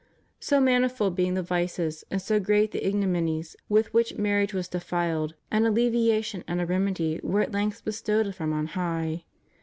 [0.39, 5.35] So manifold being the vices and so great the ignominies with which marriage was defiled,
[5.51, 9.25] an alleviation and a remedy were at length bestowed from on high.